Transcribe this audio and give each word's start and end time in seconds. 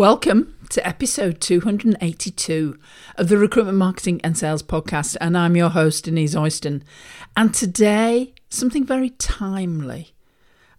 Welcome 0.00 0.56
to 0.70 0.88
episode 0.88 1.42
282 1.42 2.78
of 3.16 3.28
the 3.28 3.36
Recruitment 3.36 3.76
Marketing 3.76 4.18
and 4.24 4.34
Sales 4.34 4.62
Podcast. 4.62 5.14
And 5.20 5.36
I'm 5.36 5.56
your 5.56 5.68
host, 5.68 6.04
Denise 6.04 6.34
Oyston. 6.34 6.80
And 7.36 7.52
today, 7.52 8.32
something 8.48 8.86
very 8.86 9.10
timely. 9.10 10.14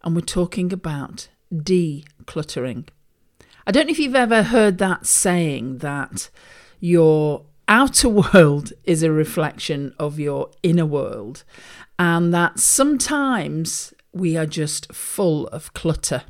And 0.04 0.16
we're 0.16 0.22
talking 0.22 0.74
about 0.74 1.28
decluttering. 1.54 2.88
I 3.68 3.72
don't 3.72 3.86
know 3.86 3.92
if 3.92 4.00
you've 4.00 4.16
ever 4.16 4.42
heard 4.42 4.80
that 4.80 5.06
saying 5.06 5.78
that 5.78 6.32
your 6.80 7.46
outer 7.68 8.10
world 8.34 8.74
is 8.86 9.04
a 9.04 9.12
reflection 9.12 9.94
of 10.00 10.20
your 10.20 10.50
inner 10.64 10.88
world, 10.88 11.44
and 12.00 12.34
that 12.34 12.60
sometimes 12.60 13.94
we 14.14 14.36
are 14.36 14.48
just 14.48 14.92
full 14.92 15.46
of 15.50 15.74
clutter 15.74 16.24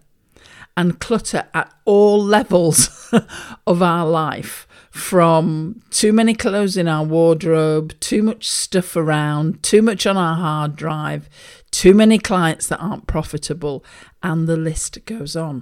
and 0.82 1.00
clutter 1.00 1.46
at 1.54 1.72
all 1.86 2.20
levels 2.20 3.14
of 3.68 3.84
our 3.84 4.04
life 4.04 4.68
from 4.90 5.80
too 5.92 6.12
many 6.12 6.34
clothes 6.34 6.76
in 6.76 6.88
our 6.88 7.04
wardrobe, 7.04 7.94
too 8.00 8.24
much 8.24 8.50
stuff 8.50 8.96
around, 8.96 9.62
too 9.62 9.84
much 9.84 10.08
on 10.08 10.18
our 10.18 10.36
hard 10.36 10.76
drive, 10.76 11.30
too 11.70 11.94
many 11.94 12.18
clients 12.18 12.66
that 12.66 12.80
aren't 12.80 13.06
profitable, 13.06 13.86
and 14.24 14.48
the 14.48 14.58
list 14.58 15.06
goes 15.06 15.36
on. 15.36 15.62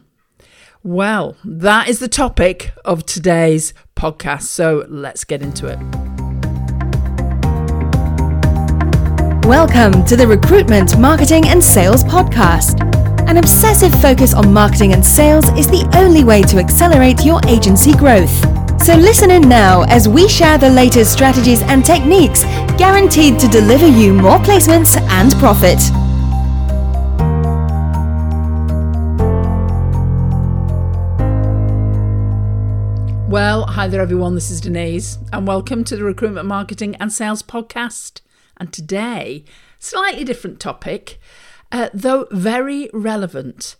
Well, 0.83 1.35
that 1.43 1.89
is 1.89 1.99
the 1.99 2.07
topic 2.07 2.71
of 2.85 3.05
today's 3.05 3.73
podcast, 3.97 4.43
so 4.43 4.85
let's 4.88 5.25
get 5.25 5.41
into 5.41 5.67
it. 5.67 5.79
Welcome 9.45 10.05
to 10.05 10.15
the 10.15 10.25
Recruitment, 10.25 10.97
Marketing 10.97 11.45
and 11.49 11.61
Sales 11.61 12.05
Podcast. 12.05 12.98
An 13.29 13.38
obsessive 13.38 13.93
focus 14.01 14.33
on 14.33 14.51
marketing 14.51 14.93
and 14.93 15.05
sales 15.05 15.49
is 15.49 15.67
the 15.67 15.88
only 15.95 16.23
way 16.23 16.41
to 16.41 16.57
accelerate 16.57 17.23
your 17.23 17.39
agency 17.47 17.93
growth. 17.93 18.33
So 18.81 18.95
listen 18.95 19.29
in 19.29 19.47
now 19.47 19.83
as 19.83 20.09
we 20.09 20.27
share 20.27 20.57
the 20.57 20.71
latest 20.71 21.13
strategies 21.13 21.61
and 21.61 21.85
techniques 21.85 22.44
guaranteed 22.80 23.38
to 23.38 23.47
deliver 23.47 23.85
you 23.85 24.16
more 24.16 24.39
placements 24.39 25.00
and 25.00 25.31
profit. 25.33 25.77
Well, 33.30 33.67
hi 33.67 33.88
there, 33.88 34.02
everyone. 34.02 34.33
This 34.33 34.50
is 34.50 34.59
Denise, 34.59 35.19
and 35.31 35.45
welcome 35.45 35.83
to 35.83 35.95
the 35.95 36.03
Recruitment 36.03 36.47
Marketing 36.47 36.95
and 36.95 37.13
Sales 37.13 37.44
Podcast. 37.44 38.22
And 38.57 38.73
today, 38.73 39.45
slightly 39.77 40.23
different 40.23 40.59
topic, 40.59 41.19
uh, 41.72 41.89
though 41.94 42.28
very 42.31 42.89
relevant. 42.94 43.75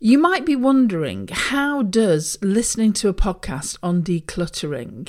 You 0.00 0.18
might 0.18 0.46
be 0.46 0.54
wondering 0.54 1.28
how 1.30 1.82
does 1.82 2.38
listening 2.40 2.92
to 2.94 3.08
a 3.08 3.14
podcast 3.14 3.78
on 3.82 4.02
decluttering 4.02 5.08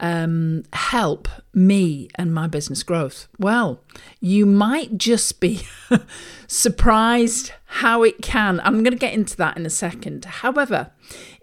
um, 0.00 0.62
help 0.72 1.28
me 1.52 2.08
and 2.14 2.32
my 2.32 2.46
business 2.46 2.82
growth? 2.82 3.28
Well, 3.38 3.82
you 4.20 4.46
might 4.46 4.96
just 4.96 5.40
be 5.40 5.66
surprised 6.46 7.52
how 7.64 8.02
it 8.04 8.22
can. 8.22 8.60
I'm 8.60 8.84
going 8.84 8.92
to 8.92 8.98
get 8.98 9.14
into 9.14 9.36
that 9.38 9.56
in 9.56 9.66
a 9.66 9.70
second. 9.70 10.24
However, 10.24 10.92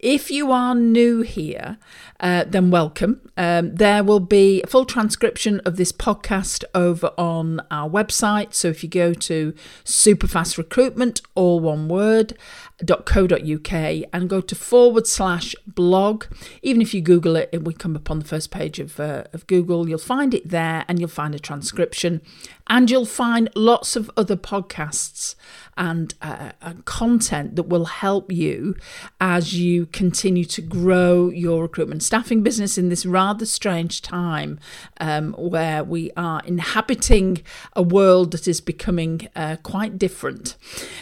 if 0.06 0.30
you 0.30 0.52
are 0.52 0.76
new 0.76 1.22
here, 1.22 1.80
uh, 2.20 2.44
then 2.48 2.70
welcome. 2.70 3.22
Um, 3.38 3.74
there 3.74 4.04
will 4.04 4.20
be 4.20 4.62
a 4.62 4.68
full 4.68 4.86
transcription 4.86 5.60
of 5.62 5.78
this 5.78 5.92
podcast 5.92 6.64
over 6.76 7.12
on 7.18 7.60
our 7.72 7.90
website. 7.90 8.54
So 8.54 8.68
if 8.68 8.84
you 8.84 8.90
go 8.90 9.16
to 9.16 9.56
Superfast 9.84 10.60
Recruitment, 10.60 11.22
all 11.34 11.60
one 11.60 11.88
word, 11.88 12.38
.co.uk 12.84 13.72
and 13.72 14.30
go 14.30 14.42
to 14.42 14.56
forward 14.56 15.08
slash 15.08 15.56
blog. 15.66 16.26
Even 16.62 16.82
if 16.82 16.94
you 16.94 17.02
Google 17.02 17.36
it, 17.36 17.50
it 17.52 17.64
will 17.64 17.74
come 17.74 17.96
up 17.96 18.12
on 18.12 18.20
the 18.20 18.26
first 18.26 18.52
page 18.52 18.80
of, 18.80 19.00
uh, 19.00 19.24
of 19.34 19.48
Google. 19.48 19.88
You'll 19.88 19.98
find 19.98 20.34
it 20.34 20.50
there 20.50 20.84
and 20.88 21.00
you'll 21.00 21.10
find 21.10 21.34
a 21.34 21.40
transcription 21.40 22.22
and 22.68 22.90
you'll 22.90 23.06
find 23.06 23.50
lots 23.56 23.96
of 23.96 24.12
other 24.18 24.36
podcasts 24.36 25.36
and, 25.78 26.14
uh, 26.22 26.52
and 26.62 26.84
content 26.86 27.56
that 27.56 27.64
will 27.64 27.86
help 27.86 28.32
you 28.32 28.76
as 29.22 29.54
you 29.54 29.86
continue 29.88 30.46
to 30.46 30.62
grow 30.62 31.30
your 31.30 31.64
recruitment 31.64 32.02
staffing 32.02 32.42
business 32.44 32.78
in 32.78 32.90
this 32.90 33.06
rather 33.06 33.46
strange 33.46 34.02
time 34.02 34.60
um, 35.00 35.34
where 35.34 35.84
we 35.84 36.12
are 36.18 36.42
inhabiting 36.46 37.42
a 37.74 37.84
world 37.84 38.32
that 38.32 38.48
is 38.48 38.62
becoming 38.62 39.28
uh, 39.36 39.58
quite 39.64 39.98
different. 39.98 40.56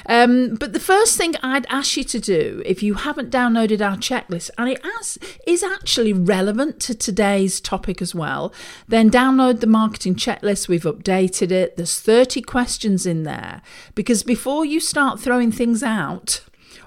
Um, 0.06 0.56
but 0.56 0.74
the 0.74 0.80
first 0.80 1.18
thing 1.18 1.36
I'd 1.64 1.78
ask 1.78 1.96
you 1.96 2.04
to 2.04 2.20
do, 2.20 2.62
if 2.66 2.84
you 2.84 2.96
haven't 2.96 3.32
downloaded 3.32 3.80
our 3.80 3.96
checklist, 3.96 4.50
and 4.58 4.70
it 4.70 4.84
has, 4.84 5.18
is 5.48 5.64
actually 5.64 6.12
relevant 6.12 6.82
to 6.82 6.94
today's 6.94 7.62
topic 7.62 8.02
as 8.02 8.14
well, 8.14 8.54
then 8.88 9.10
download 9.10 9.62
the 9.62 9.68
marketing 9.68 10.16
checklist. 10.16 10.68
We've 10.68 10.84
updated 10.84 11.52
it. 11.52 11.78
There's 11.78 12.00
30 12.00 12.42
questions 12.42 13.06
in 13.06 13.24
there 13.24 13.62
because 13.96 14.24
before 14.24 14.66
you 14.66 14.82
start 14.82 15.22
throwing 15.22 15.52
things 15.52 15.84
out, 15.84 16.42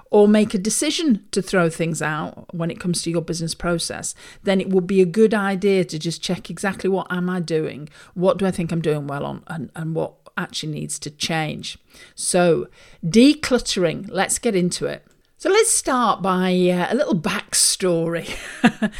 or 0.09 0.25
make 0.25 0.53
a 0.53 0.57
decision 0.57 1.25
to 1.31 1.41
throw 1.41 1.69
things 1.69 2.01
out 2.01 2.53
when 2.55 2.71
it 2.71 2.79
comes 2.79 3.01
to 3.01 3.11
your 3.11 3.21
business 3.21 3.53
process, 3.53 4.15
then 4.43 4.61
it 4.61 4.69
would 4.69 4.87
be 4.87 5.01
a 5.01 5.05
good 5.05 5.33
idea 5.33 5.83
to 5.83 5.99
just 5.99 6.21
check 6.21 6.49
exactly 6.49 6.89
what 6.89 7.11
am 7.11 7.29
I 7.29 7.41
doing? 7.41 7.89
What 8.13 8.37
do 8.37 8.45
I 8.45 8.51
think 8.51 8.71
I'm 8.71 8.79
doing 8.79 9.07
well 9.07 9.25
on 9.25 9.43
and, 9.47 9.69
and 9.75 9.95
what 9.95 10.13
actually 10.37 10.71
needs 10.71 10.99
to 10.99 11.09
change? 11.09 11.77
So, 12.15 12.67
decluttering, 13.05 14.07
let's 14.11 14.39
get 14.39 14.55
into 14.55 14.85
it. 14.85 15.05
So 15.39 15.51
let's 15.51 15.69
start 15.69 16.23
by 16.23 16.49
uh, 16.49 16.91
a 16.91 16.95
little 16.95 17.13
backstory. 17.13 18.27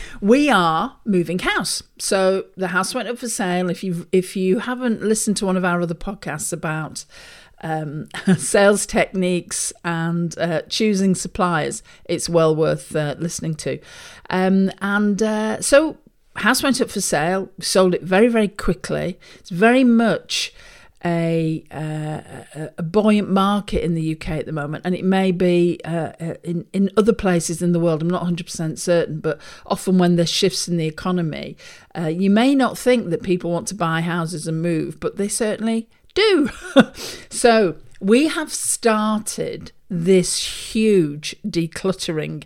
we 0.22 0.52
are 0.52 0.96
moving 1.04 1.40
house. 1.40 1.82
So 1.98 2.46
the 2.56 2.68
house 2.68 2.94
went 2.94 3.08
up 3.08 3.18
for 3.18 3.28
sale. 3.28 3.72
If 3.72 3.84
you 3.84 4.08
if 4.12 4.36
you 4.36 4.60
haven't 4.60 5.02
listened 5.02 5.38
to 5.38 5.48
one 5.48 5.58
of 5.58 5.66
our 5.66 5.82
other 5.82 5.96
podcasts 5.96 6.54
about 6.54 7.06
um, 7.64 8.08
sales 8.38 8.86
techniques 8.86 9.74
and 9.84 10.38
uh, 10.38 10.62
choosing 10.70 11.16
suppliers, 11.16 11.82
it's 12.06 12.30
well 12.30 12.56
worth 12.56 12.96
uh, 12.96 13.16
listening 13.18 13.56
to. 13.56 13.80
Um, 14.30 14.70
and 14.80 15.24
uh, 15.24 15.60
so 15.60 15.98
house 16.36 16.62
went 16.62 16.80
up 16.80 16.92
for 16.92 17.02
sale. 17.02 17.50
Sold 17.60 17.96
it 17.96 18.04
very 18.04 18.28
very 18.28 18.48
quickly. 18.48 19.18
It's 19.40 19.50
very 19.50 19.84
much 19.84 20.54
a, 21.08 21.64
uh, 21.72 22.68
a 22.78 22.84
buoyant 22.84 23.30
market 23.30 23.84
in 23.84 23.94
the 23.94 24.14
UK 24.16 24.30
at 24.32 24.46
the 24.46 24.52
moment, 24.52 24.86
and 24.86 24.94
it 24.94 25.06
may 25.06 25.32
be 25.32 25.80
uh, 25.86 26.12
uh 26.20 26.34
in 26.44 26.66
in 26.74 26.90
other 26.98 27.14
places 27.14 27.62
in 27.62 27.72
the 27.72 27.80
world. 27.80 28.02
I'm 28.02 28.10
not 28.10 28.24
100% 28.24 28.78
certain, 28.78 29.20
but 29.20 29.40
often 29.66 29.98
when 29.98 30.18
there's 30.18 30.30
shifts 30.30 30.68
in 30.68 30.78
the 30.78 30.88
economy, 30.88 31.56
uh, 31.98 32.08
you 32.08 32.30
may 32.30 32.54
not 32.56 32.78
think 32.78 33.10
that 33.10 33.24
people 33.24 33.52
want 33.52 33.68
to 33.70 33.76
buy 33.76 34.02
houses 34.02 34.48
and 34.48 34.62
move, 34.62 35.00
but 35.00 35.18
they 35.18 35.28
certainly 35.30 35.88
do. 36.14 36.50
so 37.30 37.76
we 38.02 38.28
have 38.28 38.54
started 38.54 39.72
this 39.90 40.74
huge 40.74 41.36
decluttering 41.48 42.44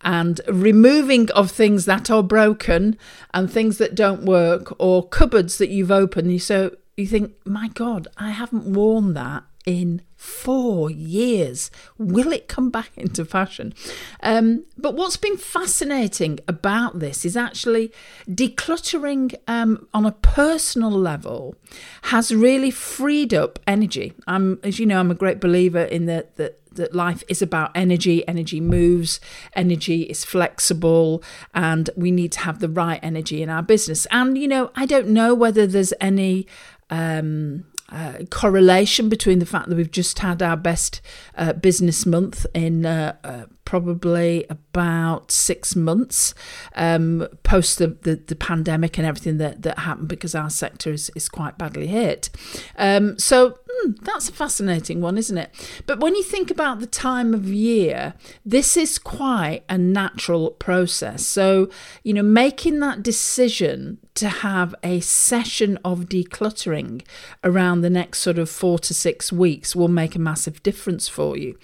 and 0.00 0.40
removing 0.48 1.30
of 1.32 1.50
things 1.50 1.84
that 1.84 2.10
are 2.10 2.22
broken 2.22 2.96
and 3.34 3.50
things 3.50 3.78
that 3.78 3.94
don't 3.94 4.24
work 4.24 4.74
or 4.78 5.06
cupboards 5.06 5.58
that 5.58 5.68
you've 5.68 5.90
opened. 5.90 6.32
You 6.32 6.38
so 6.38 6.76
you 6.98 7.06
think, 7.06 7.34
my 7.44 7.68
God, 7.68 8.08
I 8.16 8.30
haven't 8.30 8.64
worn 8.64 9.14
that 9.14 9.44
in 9.66 10.00
four 10.16 10.90
years. 10.90 11.70
Will 11.98 12.32
it 12.32 12.48
come 12.48 12.70
back 12.70 12.90
into 12.96 13.24
fashion? 13.24 13.74
Um, 14.22 14.64
but 14.76 14.94
what's 14.94 15.18
been 15.18 15.36
fascinating 15.36 16.40
about 16.48 17.00
this 17.00 17.24
is 17.24 17.36
actually 17.36 17.92
decluttering 18.28 19.34
um, 19.46 19.86
on 19.92 20.06
a 20.06 20.12
personal 20.12 20.90
level 20.90 21.54
has 22.02 22.34
really 22.34 22.70
freed 22.70 23.34
up 23.34 23.58
energy. 23.66 24.14
I'm, 24.26 24.58
as 24.62 24.78
you 24.78 24.86
know, 24.86 24.98
I'm 24.98 25.10
a 25.10 25.14
great 25.14 25.40
believer 25.40 25.82
in 25.82 26.06
that 26.06 26.36
that 26.36 26.58
that 26.78 26.94
life 26.94 27.22
is 27.28 27.42
about 27.42 27.70
energy. 27.74 28.26
Energy 28.26 28.60
moves, 28.60 29.20
energy 29.54 30.02
is 30.02 30.24
flexible, 30.24 31.22
and 31.54 31.90
we 31.96 32.10
need 32.10 32.32
to 32.32 32.40
have 32.40 32.60
the 32.60 32.68
right 32.68 33.00
energy 33.02 33.42
in 33.42 33.50
our 33.50 33.62
business. 33.62 34.06
And, 34.10 34.38
you 34.38 34.48
know, 34.48 34.70
I 34.74 34.86
don't 34.86 35.08
know 35.08 35.34
whether 35.34 35.66
there's 35.66 35.92
any 36.00 36.46
um, 36.90 37.64
uh, 37.90 38.24
correlation 38.30 39.08
between 39.08 39.38
the 39.38 39.46
fact 39.46 39.68
that 39.68 39.76
we've 39.76 39.90
just 39.90 40.18
had 40.18 40.42
our 40.42 40.56
best 40.56 41.00
uh, 41.36 41.52
business 41.54 42.04
month 42.04 42.44
in 42.54 42.84
uh, 42.84 43.16
uh 43.24 43.44
probably 43.68 44.46
about 44.48 45.30
six 45.30 45.76
months 45.76 46.32
um, 46.74 47.28
post 47.42 47.76
the, 47.76 47.88
the, 47.88 48.14
the, 48.14 48.34
pandemic 48.34 48.96
and 48.96 49.06
everything 49.06 49.36
that, 49.36 49.60
that 49.60 49.80
happened 49.80 50.08
because 50.08 50.34
our 50.34 50.48
sector 50.48 50.90
is, 50.90 51.10
is 51.14 51.28
quite 51.28 51.58
badly 51.58 51.86
hit. 51.86 52.30
Um, 52.78 53.18
so 53.18 53.58
hmm, 53.70 53.90
that's 54.00 54.26
a 54.30 54.32
fascinating 54.32 55.02
one, 55.02 55.18
isn't 55.18 55.36
it? 55.36 55.82
But 55.84 56.00
when 56.00 56.14
you 56.14 56.22
think 56.22 56.50
about 56.50 56.80
the 56.80 56.86
time 56.86 57.34
of 57.34 57.44
year, 57.44 58.14
this 58.42 58.74
is 58.74 58.98
quite 58.98 59.64
a 59.68 59.76
natural 59.76 60.52
process. 60.52 61.26
So, 61.26 61.68
you 62.02 62.14
know, 62.14 62.22
making 62.22 62.80
that 62.80 63.02
decision 63.02 63.98
to 64.14 64.30
have 64.30 64.74
a 64.82 65.00
session 65.00 65.78
of 65.84 66.06
decluttering 66.06 67.02
around 67.44 67.82
the 67.82 67.90
next 67.90 68.20
sort 68.20 68.38
of 68.38 68.48
four 68.48 68.78
to 68.78 68.94
six 68.94 69.30
weeks 69.30 69.76
will 69.76 69.88
make 69.88 70.16
a 70.16 70.18
massive 70.18 70.62
difference 70.62 71.06
for 71.06 71.36
you. 71.36 71.58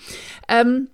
Um, 0.51 0.91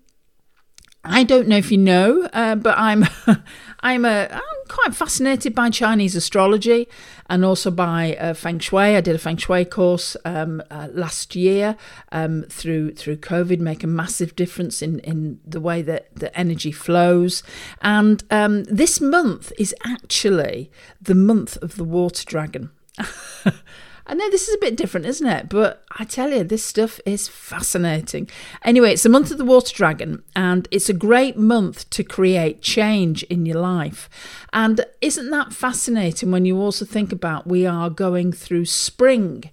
I 1.02 1.24
don't 1.24 1.48
know 1.48 1.56
if 1.56 1.72
you 1.72 1.78
know, 1.78 2.28
uh, 2.32 2.56
but 2.56 2.76
I'm 2.76 3.06
I'm 3.80 4.04
a 4.04 4.28
I'm 4.30 4.68
quite 4.68 4.94
fascinated 4.94 5.54
by 5.54 5.70
Chinese 5.70 6.14
astrology 6.14 6.88
and 7.28 7.42
also 7.42 7.70
by 7.70 8.16
uh, 8.16 8.34
Feng 8.34 8.58
Shui. 8.58 8.96
I 8.96 9.00
did 9.00 9.14
a 9.14 9.18
Feng 9.18 9.38
Shui 9.38 9.64
course 9.64 10.14
um, 10.26 10.62
uh, 10.70 10.88
last 10.92 11.34
year 11.34 11.76
um, 12.12 12.44
through 12.50 12.94
through 12.94 13.16
COVID, 13.16 13.60
make 13.60 13.82
a 13.82 13.86
massive 13.86 14.36
difference 14.36 14.82
in 14.82 14.98
in 15.00 15.40
the 15.46 15.60
way 15.60 15.80
that 15.80 16.14
the 16.14 16.36
energy 16.38 16.72
flows. 16.72 17.42
And 17.80 18.22
um, 18.30 18.64
this 18.64 19.00
month 19.00 19.52
is 19.58 19.74
actually 19.86 20.70
the 21.00 21.14
month 21.14 21.56
of 21.62 21.76
the 21.76 21.84
water 21.84 22.24
dragon. 22.26 22.70
I 24.06 24.14
know 24.14 24.30
this 24.30 24.48
is 24.48 24.54
a 24.54 24.58
bit 24.58 24.76
different, 24.76 25.06
isn't 25.06 25.26
it? 25.26 25.48
But 25.48 25.84
I 25.98 26.04
tell 26.04 26.30
you, 26.30 26.44
this 26.44 26.64
stuff 26.64 27.00
is 27.06 27.28
fascinating. 27.28 28.28
Anyway, 28.64 28.92
it's 28.92 29.02
the 29.02 29.08
month 29.08 29.30
of 29.30 29.38
the 29.38 29.44
water 29.44 29.74
dragon, 29.74 30.22
and 30.34 30.66
it's 30.70 30.88
a 30.88 30.94
great 30.94 31.36
month 31.36 31.88
to 31.90 32.04
create 32.04 32.62
change 32.62 33.22
in 33.24 33.46
your 33.46 33.60
life. 33.60 34.08
And 34.52 34.84
isn't 35.00 35.30
that 35.30 35.52
fascinating 35.52 36.30
when 36.30 36.44
you 36.44 36.58
also 36.58 36.84
think 36.84 37.12
about 37.12 37.46
we 37.46 37.66
are 37.66 37.90
going 37.90 38.32
through 38.32 38.64
spring? 38.66 39.50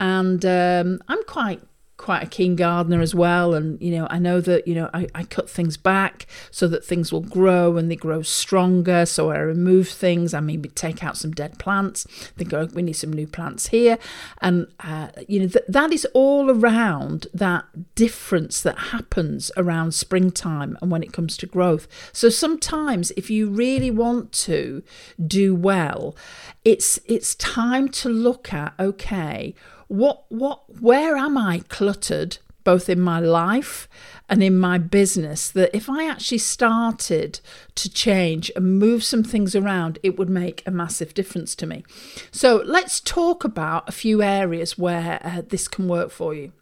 And 0.00 0.44
um, 0.44 1.00
I'm 1.08 1.24
quite 1.24 1.60
quite 1.98 2.22
a 2.22 2.26
keen 2.26 2.56
gardener 2.56 3.02
as 3.02 3.14
well. 3.14 3.52
And 3.52 3.80
you 3.82 3.90
know 3.98 4.06
i 4.10 4.18
know 4.18 4.40
that 4.40 4.66
you 4.66 4.74
know 4.74 4.88
I, 4.94 5.08
I 5.14 5.24
cut 5.24 5.50
things 5.50 5.76
back 5.76 6.26
so 6.50 6.66
that 6.68 6.84
things 6.84 7.12
will 7.12 7.20
grow 7.20 7.76
and 7.76 7.90
they 7.90 7.96
grow 7.96 8.22
stronger. 8.22 9.04
So 9.04 9.30
i 9.30 9.38
remove 9.38 9.88
things. 9.88 10.32
I 10.32 10.40
maybe 10.40 10.70
take 10.70 11.04
out 11.04 11.16
some 11.16 11.32
dead 11.32 11.58
plants. 11.58 12.04
Think 12.36 12.54
oh, 12.54 12.68
we 12.72 12.82
need 12.82 12.94
some 12.94 13.12
new 13.12 13.26
plants 13.26 13.68
here. 13.68 13.98
And 14.40 14.68
uh, 14.80 15.08
you 15.28 15.40
know 15.40 15.48
th- 15.48 15.64
that 15.68 15.92
is 15.92 16.06
all 16.14 16.50
around 16.50 17.26
that 17.34 17.66
difference 17.94 18.62
that 18.62 18.78
happens 18.78 19.50
around 19.56 19.92
springtime 19.92 20.78
and 20.80 20.90
when 20.90 21.02
it 21.02 21.12
comes 21.12 21.36
to 21.38 21.46
growth. 21.46 21.86
So 22.12 22.28
sometimes 22.28 23.10
if 23.12 23.28
you 23.28 23.50
really 23.50 23.90
want 23.90 24.32
to 24.32 24.82
do 25.26 25.54
well 25.54 26.16
it's 26.64 27.00
it's 27.06 27.34
time 27.36 27.88
to 27.88 28.08
look 28.08 28.52
at 28.52 28.74
okay 28.78 29.54
what 29.88 30.24
what 30.28 30.80
where 30.80 31.16
am 31.16 31.36
I 31.36 31.62
cluttered 31.68 32.38
both 32.64 32.90
in 32.90 33.00
my 33.00 33.18
life 33.18 33.88
and 34.28 34.42
in 34.42 34.58
my 34.58 34.76
business 34.76 35.50
that 35.50 35.74
if 35.74 35.88
I 35.88 36.06
actually 36.06 36.38
started 36.38 37.40
to 37.76 37.88
change 37.88 38.50
and 38.54 38.78
move 38.78 39.02
some 39.02 39.22
things 39.24 39.56
around, 39.56 39.98
it 40.02 40.18
would 40.18 40.28
make 40.28 40.62
a 40.66 40.70
massive 40.70 41.14
difference 41.14 41.54
to 41.54 41.66
me. 41.66 41.82
So 42.30 42.62
let's 42.66 43.00
talk 43.00 43.42
about 43.42 43.88
a 43.88 43.92
few 43.92 44.22
areas 44.22 44.76
where 44.76 45.18
uh, 45.24 45.42
this 45.48 45.66
can 45.66 45.88
work 45.88 46.10
for 46.10 46.34
you. 46.34 46.52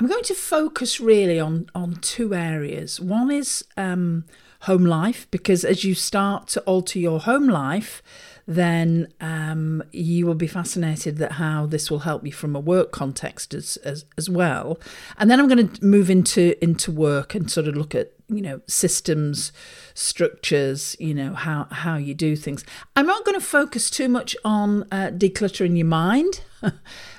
I'm 0.00 0.08
going 0.08 0.24
to 0.24 0.34
focus 0.34 0.98
really 0.98 1.38
on 1.38 1.70
on 1.72 1.96
two 1.96 2.34
areas. 2.34 3.00
One 3.00 3.30
is 3.30 3.64
um, 3.76 4.24
home 4.62 4.84
life 4.84 5.28
because 5.30 5.64
as 5.64 5.84
you 5.84 5.94
start 5.94 6.48
to 6.48 6.60
alter 6.62 6.98
your 6.98 7.20
home 7.20 7.48
life 7.48 8.02
then 8.46 9.08
um, 9.20 9.82
you 9.92 10.26
will 10.26 10.34
be 10.34 10.46
fascinated 10.46 11.16
that 11.18 11.32
how 11.32 11.66
this 11.66 11.90
will 11.90 12.00
help 12.00 12.24
you 12.26 12.32
from 12.32 12.54
a 12.54 12.60
work 12.60 12.92
context 12.92 13.54
as, 13.54 13.76
as, 13.78 14.04
as 14.18 14.28
well. 14.28 14.78
And 15.16 15.30
then 15.30 15.40
I'm 15.40 15.48
going 15.48 15.68
to 15.68 15.84
move 15.84 16.10
into 16.10 16.62
into 16.62 16.92
work 16.92 17.34
and 17.34 17.50
sort 17.50 17.68
of 17.68 17.76
look 17.76 17.94
at 17.94 18.12
you 18.28 18.40
know 18.40 18.60
systems 18.66 19.52
structures 19.92 20.96
you 20.98 21.14
know 21.14 21.34
how 21.34 21.66
how 21.70 21.96
you 21.96 22.14
do 22.14 22.34
things 22.34 22.64
i'm 22.96 23.06
not 23.06 23.22
going 23.22 23.38
to 23.38 23.44
focus 23.44 23.90
too 23.90 24.08
much 24.08 24.34
on 24.46 24.82
uh, 24.90 25.10
decluttering 25.12 25.76
your 25.76 25.86
mind 25.86 26.40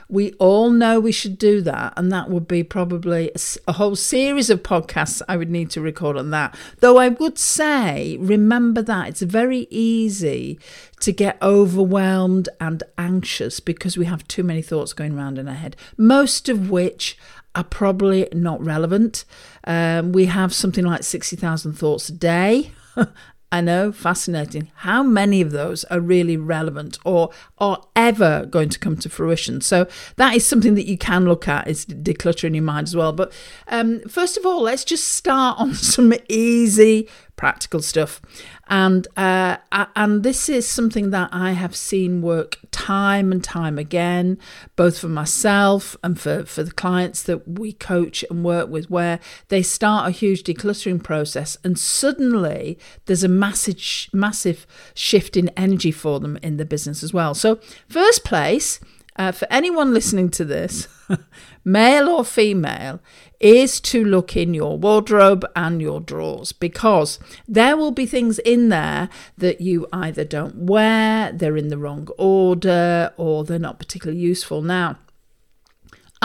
We 0.07 0.33
all 0.33 0.69
know 0.69 0.99
we 0.99 1.11
should 1.11 1.37
do 1.37 1.61
that, 1.61 1.93
and 1.97 2.11
that 2.11 2.29
would 2.29 2.47
be 2.47 2.63
probably 2.63 3.31
a, 3.67 3.73
whole 3.73 3.95
series 3.95 4.49
of 4.49 4.63
podcasts 4.63 5.21
I 5.27 5.35
would 5.37 5.49
need 5.49 5.69
to 5.71 5.81
record 5.81 6.17
on 6.17 6.29
that. 6.31 6.55
Though 6.79 6.97
I 6.97 7.09
would 7.09 7.39
say, 7.39 8.17
remember 8.19 8.81
that 8.83 9.07
it's 9.09 9.21
very 9.21 9.67
easy 9.69 10.59
to 10.99 11.11
get 11.11 11.41
overwhelmed 11.41 12.49
and 12.59 12.83
anxious 12.97 13.59
because 13.59 13.97
we 13.97 14.05
have 14.05 14.27
too 14.27 14.43
many 14.43 14.61
thoughts 14.61 14.93
going 14.93 15.17
around 15.17 15.37
in 15.39 15.47
our 15.47 15.55
head, 15.55 15.75
most 15.97 16.49
of 16.49 16.69
which 16.69 17.17
are 17.55 17.63
probably 17.63 18.27
not 18.33 18.63
relevant. 18.63 19.25
Um, 19.63 20.11
we 20.11 20.25
have 20.25 20.53
something 20.53 20.85
like 20.85 21.03
60,000 21.03 21.73
thoughts 21.73 22.09
a 22.09 22.13
day. 22.13 22.71
I 23.55 23.61
know, 23.61 23.93
fascinating. 23.93 24.69
How 24.75 25.01
many 25.01 25.39
of 25.39 25.51
those 25.51 25.85
are 25.85 26.01
really 26.01 26.35
relevant 26.35 26.99
or 27.05 27.29
are 27.57 27.81
ever 27.95 28.45
going 28.47 28.67
to 28.67 28.77
come 28.77 28.97
to 28.97 29.07
fruition? 29.07 29.61
So 29.61 29.87
that 30.17 30.35
is 30.35 30.45
something 30.45 30.75
that 30.75 30.87
you 30.87 30.97
can 30.97 31.23
look 31.23 31.47
at 31.47 31.65
is 31.65 31.85
decluttering 31.85 32.53
your 32.53 32.65
mind 32.65 32.89
as 32.89 32.97
well. 32.97 33.13
But 33.13 33.31
um, 33.69 34.01
first 34.09 34.35
of 34.35 34.45
all, 34.45 34.61
let's 34.61 34.83
just 34.83 35.07
start 35.07 35.57
on 35.57 35.73
some 35.73 36.13
easy 36.27 37.07
practical 37.35 37.81
stuff. 37.81 38.21
And 38.67 39.07
uh, 39.15 39.57
and 39.95 40.23
this 40.23 40.49
is 40.49 40.67
something 40.67 41.11
that 41.11 41.29
I 41.31 41.51
have 41.51 41.75
seen 41.75 42.21
work 42.21 42.57
time 42.71 43.31
and 43.31 43.43
time 43.43 43.77
again, 43.77 44.37
both 44.75 44.99
for 44.99 45.07
myself 45.07 45.95
and 46.03 46.19
for, 46.19 46.45
for 46.45 46.63
the 46.63 46.71
clients 46.71 47.23
that 47.23 47.47
we 47.47 47.73
coach 47.73 48.23
and 48.29 48.43
work 48.43 48.69
with, 48.69 48.89
where 48.89 49.19
they 49.49 49.61
start 49.61 50.07
a 50.07 50.11
huge 50.11 50.43
decluttering 50.43 51.03
process 51.03 51.57
and 51.63 51.77
suddenly 51.77 52.77
there's 53.05 53.23
a 53.23 53.29
massive 53.29 53.75
massive 54.13 54.65
shift 54.93 55.37
in 55.37 55.49
energy 55.49 55.91
for 55.91 56.19
them 56.19 56.37
in 56.37 56.57
the 56.57 56.65
business 56.65 57.03
as 57.03 57.13
well. 57.13 57.33
So 57.33 57.59
first 57.87 58.23
place 58.23 58.79
uh, 59.17 59.31
for 59.31 59.47
anyone 59.49 59.93
listening 59.93 60.29
to 60.31 60.45
this, 60.45 60.87
male 61.65 62.09
or 62.09 62.25
female, 62.25 62.99
is 63.39 63.79
to 63.81 64.03
look 64.03 64.35
in 64.35 64.53
your 64.53 64.77
wardrobe 64.77 65.45
and 65.55 65.81
your 65.81 65.99
drawers 65.99 66.51
because 66.51 67.19
there 67.47 67.75
will 67.77 67.91
be 67.91 68.05
things 68.05 68.39
in 68.39 68.69
there 68.69 69.09
that 69.37 69.61
you 69.61 69.87
either 69.91 70.23
don't 70.23 70.55
wear, 70.55 71.31
they're 71.31 71.57
in 71.57 71.67
the 71.67 71.77
wrong 71.77 72.07
order, 72.17 73.13
or 73.17 73.43
they're 73.43 73.59
not 73.59 73.79
particularly 73.79 74.19
useful. 74.19 74.61
Now, 74.61 74.97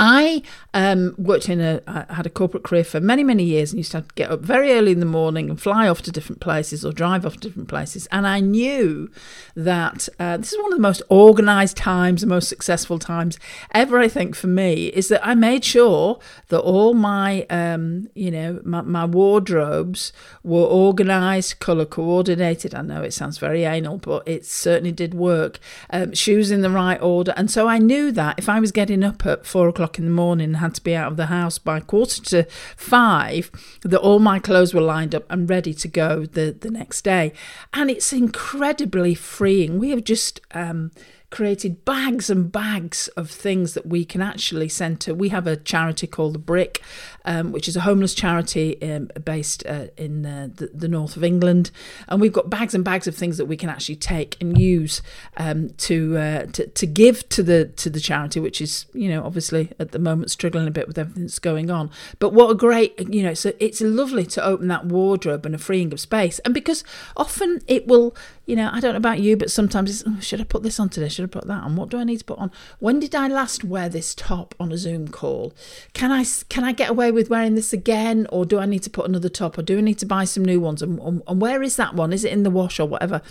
I 0.01 0.43
um, 0.75 1.15
worked 1.17 1.49
in 1.49 1.61
a, 1.61 1.81
I 1.87 2.13
had 2.13 2.27
a 2.27 2.31
corporate 2.31 2.65
career 2.65 2.83
for 2.83 2.99
many, 3.01 3.23
many 3.23 3.45
years 3.45 3.71
and 3.71 3.79
used 3.79 3.93
to 3.93 4.01
to 4.01 4.15
get 4.15 4.31
up 4.31 4.41
very 4.41 4.73
early 4.73 4.93
in 4.93 5.01
the 5.01 5.07
morning 5.07 5.49
and 5.49 5.61
fly 5.61 5.89
off 5.89 6.03
to 6.03 6.11
different 6.11 6.41
places 6.41 6.85
or 6.85 6.93
drive 6.93 7.25
off 7.25 7.35
to 7.35 7.41
different 7.41 7.69
places. 7.69 8.07
And 8.11 8.27
I 8.27 8.41
knew 8.41 9.11
that 9.55 10.09
uh, 10.19 10.37
this 10.37 10.53
is 10.53 10.59
one 10.59 10.73
of 10.73 10.79
the 10.79 10.83
most 10.83 11.03
organized 11.09 11.77
times, 11.77 12.21
the 12.21 12.27
most 12.27 12.49
successful 12.49 12.99
times 12.99 13.39
ever, 13.73 13.99
I 13.99 14.09
think, 14.09 14.35
for 14.35 14.47
me, 14.47 14.87
is 14.89 15.09
that 15.09 15.27
I 15.27 15.35
made 15.35 15.65
sure 15.65 16.19
that 16.49 16.61
all 16.61 16.95
my, 16.95 17.47
um, 17.51 18.09
you 18.15 18.31
know, 18.31 18.61
my, 18.65 18.83
my 18.83 19.05
wardrobes 19.05 20.13
were 20.43 20.65
organized, 20.67 21.59
color 21.61 21.87
coordinated. 21.87 22.75
I 22.75 22.83
know 22.83 23.03
it 23.03 23.13
sounds 23.13 23.39
very 23.39 23.65
anal, 23.65 23.99
but 23.99 24.27
it 24.27 24.45
certainly 24.45 24.93
did 24.93 25.15
work. 25.15 25.59
Um, 25.91 26.15
shoes 26.15 26.51
in 26.51 26.63
the 26.63 26.71
right 26.71 27.01
order. 27.01 27.33
And 27.37 27.51
so 27.51 27.69
I 27.69 27.79
knew 27.79 28.13
that 28.13 28.39
if 28.39 28.49
I 28.49 28.61
was 28.61 28.73
getting 28.73 29.05
up 29.05 29.27
at 29.27 29.47
four 29.47 29.69
o'clock, 29.69 29.90
o'clock 29.91 29.99
in 29.99 30.05
the 30.05 30.11
morning 30.11 30.47
and 30.47 30.57
had 30.57 30.75
to 30.75 30.83
be 30.83 30.95
out 30.95 31.11
of 31.11 31.17
the 31.17 31.27
house 31.27 31.59
by 31.59 31.81
quarter 31.81 32.23
to 32.23 32.45
five, 32.77 33.51
that 33.83 34.01
all 34.01 34.19
my 34.19 34.39
clothes 34.39 34.73
were 34.73 34.81
lined 34.81 35.15
up 35.15 35.25
and 35.31 35.51
ready 35.51 35.75
to 35.75 35.89
go 35.89 36.27
the, 36.27 36.57
the 36.59 36.71
next 36.71 37.03
day. 37.03 37.33
And 37.73 37.91
it's 37.91 38.13
incredibly 38.13 39.15
freeing. 39.15 39.79
We 39.79 39.91
have 39.91 40.05
just 40.05 40.41
um, 40.53 40.93
created 41.31 41.85
bags 41.85 42.29
and 42.29 42.51
bags 42.51 43.09
of 43.09 43.31
things 43.31 43.75
that 43.75 43.87
we 43.87 44.05
can 44.05 44.21
actually 44.21 44.69
send 44.69 45.01
to. 45.01 45.15
We 45.15 45.29
have 45.29 45.47
a 45.47 45.57
charity 45.57 46.07
called 46.07 46.35
the 46.35 46.41
Brick, 46.41 46.83
um, 47.25 47.53
which 47.53 47.69
is 47.69 47.77
a 47.77 47.83
homeless 47.83 48.15
charity 48.15 48.81
um, 48.83 49.11
based 49.25 49.65
uh, 49.67 49.87
in 49.97 50.23
the, 50.23 50.71
the, 50.75 50.89
north 50.89 51.17
of 51.17 51.23
England, 51.23 51.71
and 52.09 52.21
we've 52.21 52.33
got 52.33 52.51
bags 52.51 52.75
and 52.75 52.85
bags 52.85 53.07
of 53.07 53.15
things 53.15 53.39
that 53.39 53.45
we 53.45 53.57
can 53.57 53.69
actually 53.69 53.95
take 53.95 54.37
and 54.41 54.59
use 54.59 55.03
um, 55.37 55.71
to, 55.71 56.19
uh, 56.19 56.47
to 56.47 56.67
to 56.67 56.87
give 56.87 57.29
to 57.29 57.43
the 57.43 57.67
to 57.77 57.89
the 57.89 58.01
charity, 58.01 58.41
which 58.41 58.61
is 58.61 58.87
you 58.93 59.09
know 59.09 59.25
obviously 59.25 59.71
at 59.79 59.93
the 59.93 59.99
moment 60.01 60.33
struggling 60.33 60.67
a 60.67 60.71
bit 60.71 60.89
with 60.89 60.99
everything 60.99 61.23
that's 61.23 61.39
going 61.39 61.71
on. 61.71 61.91
But 62.19 62.33
what 62.33 62.51
a 62.51 62.55
great 62.55 62.99
you 63.09 63.23
know 63.23 63.35
so 63.35 63.53
it's 63.61 63.81
lovely 63.81 64.27
to 64.27 64.45
open 64.45 64.67
that 64.69 64.87
wardrobe 64.87 65.47
and 65.47 65.55
a 65.55 65.59
freeing 65.59 65.93
of 65.93 66.01
space, 66.01 66.41
and 66.41 66.53
because 66.53 66.83
often 67.17 67.61
it 67.69 67.87
will 67.87 68.17
you 68.51 68.57
know 68.57 68.69
I 68.73 68.81
don't 68.81 68.95
know 68.95 68.99
about 68.99 69.21
you, 69.21 69.37
but 69.37 69.49
sometimes 69.49 69.91
it's 69.91 70.03
oh, 70.05 70.19
should 70.21 70.41
I 70.41 70.45
put 70.45 70.65
this 70.65 70.81
on 70.81 70.89
today? 70.89 71.09
Should 71.09 71.25
I 71.25 71.29
put 71.29 71.47
that 71.47 71.63
on? 71.63 71.77
What 71.77 71.89
do 71.89 71.99
I 71.99 72.05
need 72.05 72.19
to 72.19 72.25
put 72.25 72.41
on? 72.41 72.51
When 72.81 72.99
did 72.99 73.15
I 73.15 73.29
last 73.29 73.63
wear 73.63 73.89
this 73.89 74.13
top 74.13 74.57
on 74.59 74.73
a 74.73 74.77
Zoom 74.77 75.07
call? 75.07 75.55
Can 75.93 76.11
I 76.11 76.25
can 76.49 76.65
I 76.65 76.73
get 76.73 76.91
away 76.91 77.13
with 77.13 77.31
wearing 77.31 77.55
this 77.55 77.73
again, 77.73 78.27
or 78.31 78.45
do 78.45 78.59
I 78.59 78.67
need 78.67 78.83
to 78.83 78.91
put 78.91 79.07
another 79.07 79.29
top, 79.29 79.57
or 79.57 79.63
do 79.63 79.79
I 79.79 79.83
need 79.83 80.01
to 80.01 80.07
buy 80.07 80.25
some 80.25 80.45
new 80.45 80.59
ones? 80.59 80.83
And, 80.83 81.23
and 81.29 81.41
where 81.41 81.63
is 81.63 81.77
that 81.77 81.95
one? 81.95 82.13
Is 82.13 82.25
it 82.25 82.33
in 82.33 82.43
the 82.43 82.51
wash 82.51 82.81
or 82.81 82.87
whatever? 82.87 83.23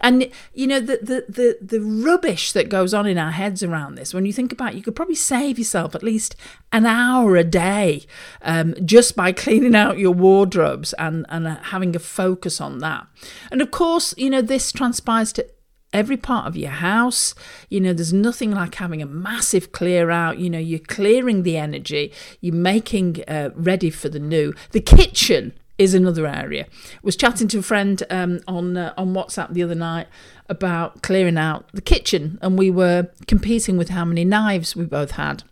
And 0.00 0.30
you 0.54 0.66
know 0.66 0.80
the, 0.80 0.98
the 1.02 1.24
the 1.28 1.58
the 1.60 1.80
rubbish 1.80 2.52
that 2.52 2.68
goes 2.68 2.94
on 2.94 3.06
in 3.06 3.18
our 3.18 3.32
heads 3.32 3.62
around 3.62 3.96
this. 3.96 4.14
When 4.14 4.26
you 4.26 4.32
think 4.32 4.52
about, 4.52 4.72
it, 4.72 4.76
you 4.76 4.82
could 4.82 4.96
probably 4.96 5.14
save 5.14 5.58
yourself 5.58 5.94
at 5.94 6.02
least 6.02 6.36
an 6.72 6.86
hour 6.86 7.36
a 7.36 7.44
day 7.44 8.06
um, 8.42 8.74
just 8.84 9.16
by 9.16 9.32
cleaning 9.44 9.74
out 9.74 9.98
your 9.98 10.12
wardrobes 10.12 10.92
and 10.94 11.26
and 11.28 11.46
uh, 11.46 11.56
having 11.64 11.94
a 11.96 11.98
focus 12.00 12.60
on 12.60 12.78
that. 12.78 13.06
And 13.50 13.60
of 13.60 13.70
course, 13.70 14.14
you 14.16 14.30
know 14.30 14.42
this 14.42 14.72
transpires 14.72 15.32
to 15.34 15.46
every 15.92 16.16
part 16.16 16.46
of 16.46 16.56
your 16.56 16.70
house. 16.70 17.34
You 17.68 17.80
know, 17.80 17.92
there's 17.92 18.12
nothing 18.12 18.50
like 18.50 18.74
having 18.74 19.02
a 19.02 19.06
massive 19.06 19.72
clear 19.72 20.10
out. 20.10 20.38
You 20.38 20.50
know, 20.50 20.58
you're 20.58 20.78
clearing 20.78 21.42
the 21.42 21.56
energy, 21.56 22.12
you're 22.40 22.54
making 22.54 23.24
uh, 23.26 23.50
ready 23.54 23.90
for 23.90 24.08
the 24.08 24.20
new. 24.20 24.54
The 24.72 24.80
kitchen 24.80 25.52
is 25.78 25.94
another 25.94 26.26
area. 26.26 26.66
Was 27.02 27.16
chatting 27.16 27.48
to 27.48 27.58
a 27.58 27.62
friend 27.62 28.02
um, 28.10 28.40
on 28.46 28.76
uh, 28.76 28.92
on 28.98 29.14
WhatsApp 29.14 29.52
the 29.52 29.62
other 29.62 29.74
night 29.74 30.08
about 30.48 31.02
clearing 31.02 31.38
out 31.38 31.68
the 31.72 31.80
kitchen, 31.80 32.38
and 32.42 32.58
we 32.58 32.70
were 32.70 33.08
competing 33.26 33.78
with 33.78 33.90
how 33.90 34.04
many 34.04 34.24
knives 34.24 34.76
we 34.76 34.84
both 34.84 35.12
had. 35.12 35.44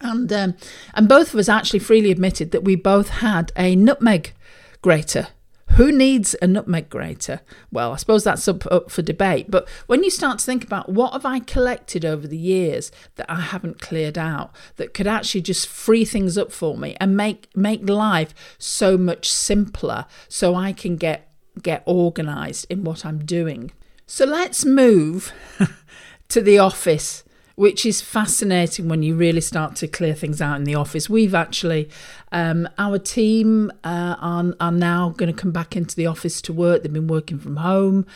And 0.00 0.32
um, 0.32 0.54
and 0.94 1.08
both 1.08 1.34
of 1.34 1.40
us 1.40 1.48
actually 1.48 1.80
freely 1.80 2.10
admitted 2.10 2.50
that 2.52 2.64
we 2.64 2.76
both 2.76 3.08
had 3.08 3.52
a 3.56 3.76
nutmeg 3.76 4.32
grater 4.80 5.28
who 5.76 5.90
needs 5.90 6.36
a 6.42 6.46
nutmeg 6.46 6.90
grater? 6.90 7.40
Well, 7.70 7.92
I 7.92 7.96
suppose 7.96 8.24
that's 8.24 8.46
up, 8.46 8.70
up 8.70 8.90
for 8.90 9.02
debate. 9.02 9.50
But 9.50 9.68
when 9.86 10.02
you 10.02 10.10
start 10.10 10.38
to 10.38 10.44
think 10.44 10.64
about 10.64 10.88
what 10.88 11.12
have 11.12 11.24
I 11.24 11.40
collected 11.40 12.04
over 12.04 12.26
the 12.26 12.36
years 12.36 12.92
that 13.16 13.30
I 13.30 13.40
haven't 13.40 13.80
cleared 13.80 14.18
out, 14.18 14.54
that 14.76 14.94
could 14.94 15.06
actually 15.06 15.42
just 15.42 15.66
free 15.66 16.04
things 16.04 16.36
up 16.36 16.52
for 16.52 16.76
me 16.76 16.96
and 17.00 17.16
make 17.16 17.48
make 17.56 17.88
life 17.88 18.34
so 18.58 18.98
much 18.98 19.30
simpler, 19.30 20.06
so 20.28 20.54
I 20.54 20.72
can 20.72 20.96
get 20.96 21.32
get 21.62 21.82
organised 21.86 22.66
in 22.70 22.84
what 22.84 23.04
I'm 23.04 23.24
doing. 23.24 23.72
So 24.06 24.24
let's 24.24 24.64
move 24.64 25.32
to 26.28 26.40
the 26.40 26.58
office 26.58 27.24
which 27.56 27.84
is 27.84 28.00
fascinating 28.00 28.88
when 28.88 29.02
you 29.02 29.14
really 29.14 29.40
start 29.40 29.76
to 29.76 29.88
clear 29.88 30.14
things 30.14 30.40
out 30.40 30.56
in 30.56 30.64
the 30.64 30.74
office. 30.74 31.08
We've 31.08 31.34
actually, 31.34 31.88
um, 32.30 32.68
our 32.78 32.98
team 32.98 33.70
uh, 33.84 34.16
are, 34.18 34.54
are 34.60 34.72
now 34.72 35.10
going 35.10 35.32
to 35.32 35.38
come 35.38 35.52
back 35.52 35.76
into 35.76 35.94
the 35.96 36.06
office 36.06 36.40
to 36.42 36.52
work. 36.52 36.82
They've 36.82 36.92
been 36.92 37.08
working 37.08 37.38
from 37.38 37.56
home. 37.56 38.06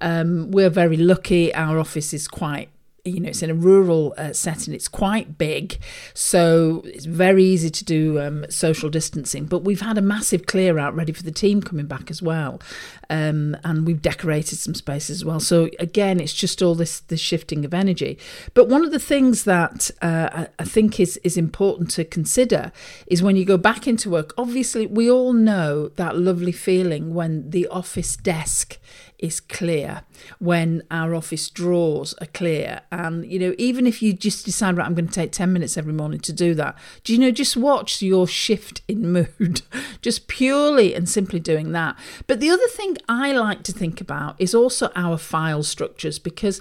Um, 0.00 0.50
we're 0.50 0.70
very 0.70 0.96
lucky. 0.96 1.54
Our 1.54 1.78
office 1.78 2.12
is 2.12 2.28
quite 2.28 2.68
you 3.06 3.20
know, 3.20 3.28
it's 3.28 3.42
in 3.42 3.50
a 3.50 3.54
rural 3.54 4.14
uh, 4.18 4.32
setting. 4.32 4.74
It's 4.74 4.88
quite 4.88 5.38
big, 5.38 5.78
so 6.14 6.82
it's 6.84 7.04
very 7.04 7.44
easy 7.44 7.70
to 7.70 7.84
do 7.84 8.20
um, 8.20 8.44
social 8.50 8.90
distancing. 8.90 9.46
But 9.46 9.60
we've 9.60 9.80
had 9.80 9.96
a 9.96 10.02
massive 10.02 10.46
clear 10.46 10.78
out 10.78 10.94
ready 10.94 11.12
for 11.12 11.22
the 11.22 11.30
team 11.30 11.62
coming 11.62 11.86
back 11.86 12.10
as 12.10 12.20
well, 12.20 12.60
um, 13.08 13.56
and 13.64 13.86
we've 13.86 14.02
decorated 14.02 14.58
some 14.58 14.74
spaces 14.74 15.18
as 15.18 15.24
well. 15.24 15.40
So 15.40 15.70
again, 15.78 16.20
it's 16.20 16.34
just 16.34 16.62
all 16.62 16.74
this 16.74 17.00
this 17.00 17.20
shifting 17.20 17.64
of 17.64 17.72
energy. 17.72 18.18
But 18.54 18.68
one 18.68 18.84
of 18.84 18.90
the 18.90 18.98
things 18.98 19.44
that 19.44 19.90
uh, 20.02 20.28
I, 20.32 20.48
I 20.58 20.64
think 20.64 20.98
is 21.00 21.16
is 21.18 21.36
important 21.36 21.90
to 21.92 22.04
consider 22.04 22.72
is 23.06 23.22
when 23.22 23.36
you 23.36 23.44
go 23.44 23.56
back 23.56 23.86
into 23.86 24.10
work. 24.10 24.34
Obviously, 24.36 24.86
we 24.86 25.10
all 25.10 25.32
know 25.32 25.88
that 25.90 26.16
lovely 26.16 26.52
feeling 26.52 27.14
when 27.14 27.50
the 27.50 27.66
office 27.68 28.16
desk 28.16 28.78
is 29.18 29.40
clear, 29.40 30.02
when 30.38 30.82
our 30.90 31.14
office 31.14 31.48
drawers 31.50 32.14
are 32.20 32.26
clear. 32.26 32.82
And, 32.96 33.30
you 33.30 33.38
know, 33.38 33.54
even 33.58 33.86
if 33.86 34.00
you 34.00 34.14
just 34.14 34.46
decide, 34.46 34.78
right, 34.78 34.86
I'm 34.86 34.94
going 34.94 35.06
to 35.06 35.12
take 35.12 35.30
10 35.30 35.52
minutes 35.52 35.76
every 35.76 35.92
morning 35.92 36.18
to 36.20 36.32
do 36.32 36.54
that, 36.54 36.78
do 37.04 37.12
you 37.12 37.18
know, 37.18 37.30
just 37.30 37.54
watch 37.54 38.00
your 38.00 38.26
shift 38.26 38.80
in 38.88 39.12
mood, 39.38 39.60
just 40.00 40.28
purely 40.28 40.94
and 40.94 41.06
simply 41.06 41.38
doing 41.38 41.72
that. 41.72 41.94
But 42.26 42.40
the 42.40 42.48
other 42.48 42.66
thing 42.68 42.96
I 43.06 43.32
like 43.32 43.64
to 43.64 43.72
think 43.72 44.00
about 44.00 44.36
is 44.38 44.54
also 44.54 44.90
our 44.96 45.18
file 45.18 45.62
structures 45.62 46.18
because. 46.18 46.60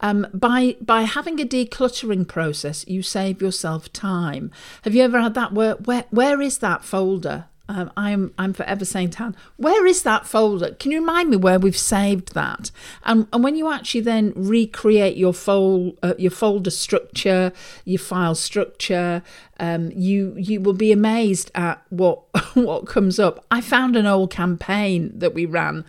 Um, 0.00 0.26
by 0.34 0.76
by 0.78 1.04
having 1.04 1.40
a 1.40 1.46
decluttering 1.46 2.28
process, 2.28 2.86
you 2.86 3.00
save 3.00 3.40
yourself 3.40 3.90
time. 3.94 4.50
Have 4.82 4.94
you 4.94 5.02
ever 5.02 5.22
had 5.22 5.32
that? 5.32 5.54
Where 5.54 5.76
where 5.76 6.04
where 6.10 6.42
is 6.42 6.58
that 6.58 6.84
folder? 6.84 7.46
Um, 7.68 7.90
I'm 7.96 8.32
I'm 8.38 8.52
forever 8.52 8.84
saying 8.84 9.10
to 9.10 9.24
Anne, 9.24 9.36
where 9.56 9.86
is 9.86 10.02
that 10.04 10.26
folder? 10.26 10.74
Can 10.74 10.92
you 10.92 11.00
remind 11.00 11.30
me 11.30 11.36
where 11.36 11.58
we've 11.58 11.76
saved 11.76 12.34
that? 12.34 12.70
And 13.04 13.26
and 13.32 13.42
when 13.42 13.56
you 13.56 13.70
actually 13.70 14.02
then 14.02 14.32
recreate 14.36 15.16
your 15.16 15.34
fold 15.34 15.98
uh, 16.02 16.14
your 16.18 16.30
folder 16.30 16.70
structure, 16.70 17.52
your 17.84 17.98
file 17.98 18.34
structure, 18.36 19.22
um, 19.58 19.90
you 19.92 20.34
you 20.36 20.60
will 20.60 20.74
be 20.74 20.92
amazed 20.92 21.50
at 21.54 21.82
what 21.90 22.22
what 22.54 22.86
comes 22.86 23.18
up. 23.18 23.44
I 23.50 23.60
found 23.60 23.96
an 23.96 24.06
old 24.06 24.30
campaign 24.30 25.12
that 25.18 25.34
we 25.34 25.44
ran 25.46 25.84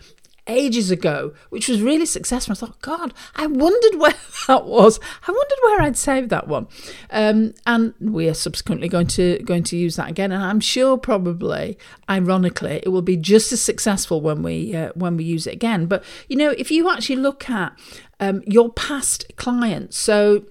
ages 0.48 0.92
ago, 0.92 1.34
which 1.50 1.68
was 1.68 1.82
really 1.82 2.06
successful. 2.06 2.54
I 2.54 2.56
thought, 2.56 2.82
God, 2.82 3.14
I 3.36 3.48
wondered 3.48 3.96
where 4.00 4.14
that 4.48 4.66
was. 4.66 5.00
I 5.28 5.32
wondered 5.32 5.58
where 5.64 5.82
I'd 5.82 5.98
saved 5.98 6.30
that 6.30 6.48
one. 6.48 6.68
Um, 7.10 7.54
and 7.66 7.94
we 8.00 8.28
are 8.28 8.34
subsequently 8.34 8.90
going 8.90 9.08
to 9.08 9.40
going 9.40 9.64
to 9.64 9.78
use 9.78 9.96
that 9.96 10.10
again. 10.10 10.32
And 10.32 10.44
I'm 10.44 10.60
sure, 10.60 10.98
probably, 10.98 11.78
ironically, 12.10 12.82
it 12.84 12.90
will 12.90 13.02
be 13.02 13.18
just 13.18 13.52
as 13.52 13.62
successful 13.62 14.22
when 14.22 14.44
we 14.44 14.76
uh, 14.76 14.92
when 14.96 15.18
we 15.18 15.24
use 15.24 15.48
it 15.48 15.54
again. 15.54 15.86
But 15.86 16.04
you 16.28 16.36
know, 16.36 16.52
if 16.58 16.72
you 16.72 16.90
actually 16.90 17.18
look 17.18 17.50
at 17.50 17.78
um, 18.20 18.42
your 18.46 18.72
past 18.72 19.26
clients, 19.36 19.98
so 19.98 20.46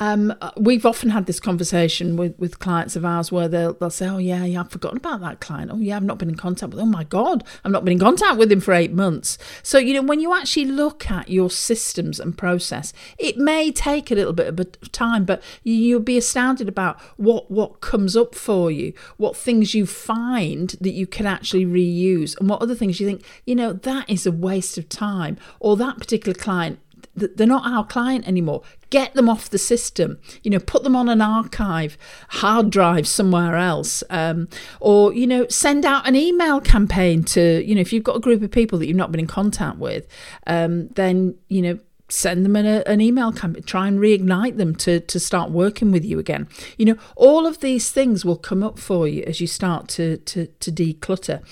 um, 0.00 0.34
we've 0.56 0.86
often 0.86 1.10
had 1.10 1.26
this 1.26 1.38
conversation 1.38 2.16
with, 2.16 2.36
with 2.38 2.58
clients 2.58 2.96
of 2.96 3.04
ours 3.04 3.30
where 3.30 3.48
they'll, 3.48 3.74
they'll 3.74 3.90
say, 3.90 4.08
Oh, 4.08 4.16
yeah, 4.16 4.44
yeah, 4.44 4.60
I've 4.60 4.70
forgotten 4.70 4.96
about 4.96 5.20
that 5.20 5.40
client. 5.40 5.70
Oh, 5.70 5.76
yeah, 5.76 5.96
I've 5.96 6.02
not 6.02 6.16
been 6.16 6.30
in 6.30 6.36
contact 6.36 6.72
with 6.72 6.80
Oh, 6.80 6.86
my 6.86 7.04
God, 7.04 7.44
I've 7.64 7.70
not 7.70 7.84
been 7.84 7.92
in 7.92 7.98
contact 7.98 8.38
with 8.38 8.50
him 8.50 8.60
for 8.60 8.72
eight 8.72 8.92
months. 8.92 9.36
So, 9.62 9.76
you 9.76 9.92
know, 9.92 10.02
when 10.02 10.18
you 10.18 10.34
actually 10.34 10.64
look 10.64 11.10
at 11.10 11.28
your 11.28 11.50
systems 11.50 12.18
and 12.18 12.36
process, 12.36 12.94
it 13.18 13.36
may 13.36 13.70
take 13.70 14.10
a 14.10 14.14
little 14.14 14.32
bit 14.32 14.48
of 14.48 14.90
time, 14.90 15.26
but 15.26 15.42
you'll 15.64 16.00
be 16.00 16.16
astounded 16.16 16.68
about 16.68 16.98
what, 17.18 17.50
what 17.50 17.82
comes 17.82 18.16
up 18.16 18.34
for 18.34 18.70
you, 18.70 18.94
what 19.18 19.36
things 19.36 19.74
you 19.74 19.84
find 19.84 20.70
that 20.80 20.92
you 20.92 21.06
can 21.06 21.26
actually 21.26 21.66
reuse, 21.66 22.38
and 22.40 22.48
what 22.48 22.62
other 22.62 22.74
things 22.74 23.00
you 23.00 23.06
think, 23.06 23.22
you 23.44 23.54
know, 23.54 23.74
that 23.74 24.08
is 24.08 24.24
a 24.24 24.32
waste 24.32 24.78
of 24.78 24.88
time, 24.88 25.36
or 25.58 25.76
that 25.76 25.98
particular 25.98 26.34
client 26.34 26.78
they're 27.14 27.46
not 27.46 27.66
our 27.66 27.84
client 27.84 28.26
anymore. 28.26 28.62
Get 28.90 29.14
them 29.14 29.28
off 29.28 29.50
the 29.50 29.58
system. 29.58 30.18
You 30.42 30.50
know, 30.50 30.58
put 30.58 30.84
them 30.84 30.96
on 30.96 31.08
an 31.08 31.20
archive 31.20 31.98
hard 32.28 32.70
drive 32.70 33.06
somewhere 33.06 33.56
else, 33.56 34.02
um, 34.10 34.48
or 34.80 35.12
you 35.12 35.26
know, 35.26 35.46
send 35.48 35.84
out 35.84 36.06
an 36.06 36.16
email 36.16 36.60
campaign 36.60 37.22
to 37.24 37.64
you 37.64 37.74
know 37.74 37.80
if 37.80 37.92
you've 37.92 38.04
got 38.04 38.16
a 38.16 38.20
group 38.20 38.42
of 38.42 38.50
people 38.50 38.78
that 38.78 38.86
you've 38.86 38.96
not 38.96 39.12
been 39.12 39.20
in 39.20 39.26
contact 39.26 39.78
with, 39.78 40.06
um, 40.46 40.88
then 40.88 41.34
you 41.48 41.62
know 41.62 41.78
send 42.10 42.44
them 42.44 42.56
an, 42.56 42.66
an 42.66 43.00
email 43.00 43.32
campaign, 43.32 43.62
try 43.62 43.88
and 43.88 43.98
reignite 43.98 44.56
them 44.56 44.74
to, 44.76 45.00
to 45.00 45.20
start 45.20 45.50
working 45.50 45.92
with 45.92 46.04
you 46.04 46.18
again. 46.18 46.48
You 46.76 46.86
know, 46.86 46.96
all 47.16 47.46
of 47.46 47.60
these 47.60 47.90
things 47.90 48.24
will 48.24 48.36
come 48.36 48.62
up 48.62 48.78
for 48.78 49.06
you 49.06 49.22
as 49.24 49.40
you 49.40 49.46
start 49.46 49.88
to, 49.88 50.18
to, 50.18 50.46
to 50.46 50.72
declutter. 50.72 51.42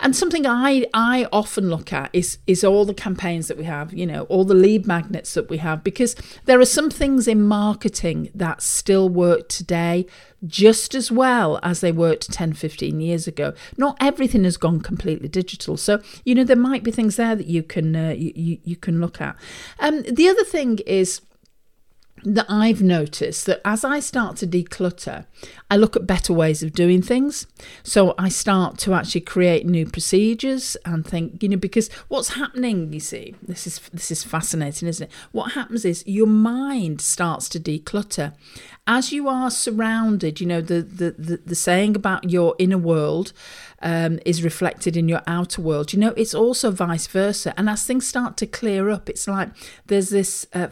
And 0.00 0.14
something 0.14 0.46
I, 0.46 0.86
I 0.92 1.26
often 1.32 1.70
look 1.70 1.92
at 1.92 2.10
is, 2.12 2.38
is 2.46 2.64
all 2.64 2.84
the 2.84 2.94
campaigns 2.94 3.48
that 3.48 3.56
we 3.56 3.64
have, 3.64 3.92
you 3.92 4.06
know, 4.06 4.22
all 4.24 4.44
the 4.44 4.54
lead 4.54 4.86
magnets 4.86 5.34
that 5.34 5.48
we 5.48 5.58
have, 5.58 5.84
because 5.84 6.14
there 6.44 6.60
are 6.60 6.64
some 6.64 6.90
things 6.90 7.28
in 7.28 7.42
marketing 7.42 8.30
that 8.34 8.62
still 8.62 9.08
work 9.08 9.48
today 9.48 10.06
just 10.46 10.94
as 10.94 11.10
well 11.10 11.58
as 11.62 11.80
they 11.80 11.92
worked 11.92 12.32
10, 12.32 12.54
15 12.54 13.00
years 13.00 13.26
ago. 13.26 13.54
Not 13.76 13.96
everything 14.00 14.44
has 14.44 14.56
gone 14.56 14.80
completely 14.80 15.28
digital. 15.28 15.76
So, 15.76 16.00
you 16.24 16.34
know, 16.34 16.44
there 16.44 16.56
might 16.56 16.82
be 16.82 16.90
things 16.90 17.16
there 17.16 17.36
that 17.36 17.46
you 17.46 17.62
can, 17.62 17.94
uh, 17.94 18.10
you, 18.16 18.58
you, 18.64 18.76
can 18.76 19.00
look 19.00 19.20
at. 19.20 19.36
Um, 19.78 20.02
the 20.02 20.28
other 20.28 20.44
thing 20.44 20.78
is, 20.86 21.20
that 22.24 22.46
I've 22.48 22.82
noticed 22.82 23.46
that 23.46 23.60
as 23.64 23.84
I 23.84 24.00
start 24.00 24.36
to 24.38 24.46
declutter, 24.46 25.26
I 25.70 25.76
look 25.76 25.96
at 25.96 26.06
better 26.06 26.32
ways 26.32 26.62
of 26.62 26.72
doing 26.72 27.02
things. 27.02 27.46
So 27.82 28.14
I 28.18 28.28
start 28.28 28.78
to 28.78 28.94
actually 28.94 29.22
create 29.22 29.66
new 29.66 29.86
procedures 29.86 30.76
and 30.84 31.06
think, 31.06 31.42
you 31.42 31.48
know, 31.48 31.56
because 31.56 31.90
what's 32.08 32.34
happening, 32.34 32.92
you 32.92 33.00
see, 33.00 33.34
this 33.42 33.66
is 33.66 33.80
this 33.92 34.10
is 34.10 34.22
fascinating, 34.22 34.88
isn't 34.88 35.06
it? 35.08 35.12
What 35.32 35.52
happens 35.52 35.84
is 35.84 36.04
your 36.06 36.26
mind 36.26 37.00
starts 37.00 37.48
to 37.50 37.60
declutter. 37.60 38.34
As 38.86 39.12
you 39.12 39.28
are 39.28 39.48
surrounded, 39.48 40.40
you 40.40 40.46
know, 40.46 40.60
the 40.60 40.82
the 40.82 41.12
the, 41.12 41.36
the 41.46 41.54
saying 41.54 41.94
about 41.94 42.30
your 42.30 42.56
inner 42.58 42.78
world 42.78 43.32
um, 43.82 44.18
is 44.24 44.42
reflected 44.42 44.96
in 44.96 45.08
your 45.08 45.22
outer 45.26 45.60
world. 45.60 45.92
You 45.92 45.98
know, 45.98 46.14
it's 46.16 46.34
also 46.34 46.70
vice 46.70 47.06
versa. 47.06 47.54
And 47.56 47.68
as 47.68 47.84
things 47.84 48.06
start 48.06 48.36
to 48.38 48.46
clear 48.46 48.90
up, 48.90 49.08
it's 49.08 49.28
like 49.28 49.50
there's 49.86 50.10
this 50.10 50.46
uh, 50.52 50.68